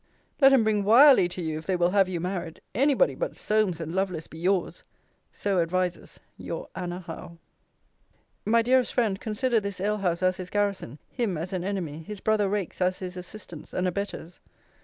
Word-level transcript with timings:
Let 0.39 0.51
'em 0.51 0.63
bring 0.63 0.83
Wyerley 0.83 1.29
to 1.29 1.43
you, 1.43 1.59
if 1.59 1.67
they 1.67 1.75
will 1.75 1.91
have 1.91 2.09
you 2.09 2.19
married 2.19 2.59
any 2.73 2.95
body 2.95 3.13
but 3.13 3.35
Solmes 3.35 3.79
and 3.79 3.93
Lovelace 3.93 4.25
be 4.25 4.39
yours! 4.39 4.83
So 5.31 5.59
advises 5.59 6.19
Your 6.39 6.69
ANNA 6.75 7.01
HOWE. 7.01 7.37
My 8.43 8.63
dearest 8.63 8.91
friend, 8.95 9.21
consider 9.21 9.59
this 9.59 9.79
alehouse 9.79 10.23
as 10.23 10.37
his 10.37 10.49
garrison: 10.49 10.97
him 11.11 11.37
as 11.37 11.53
an 11.53 11.63
enemy: 11.63 11.99
his 11.99 12.19
brother 12.19 12.49
rakes 12.49 12.81
as 12.81 12.97
his 12.97 13.15
assistants 13.15 13.73
and 13.75 13.87
abettors. 13.87 14.39